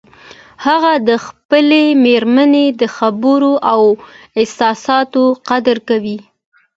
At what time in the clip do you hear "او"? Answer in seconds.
3.73-3.81